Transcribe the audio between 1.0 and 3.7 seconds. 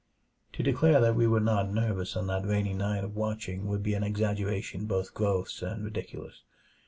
we were not nervous on that rainy night of watching